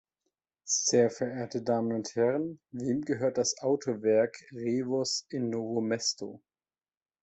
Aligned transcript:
Sehr 0.65 1.11
verehrte 1.11 1.61
Damen 1.61 1.93
und 1.93 2.15
Herren, 2.15 2.59
wem 2.71 3.01
gehört 3.05 3.37
das 3.37 3.59
Autowerk 3.59 4.35
Revoz 4.51 5.27
in 5.29 5.51
Novo 5.51 5.79
Mesto? 5.79 6.41